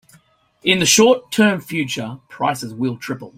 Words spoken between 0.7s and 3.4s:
the short term future, prices will triple.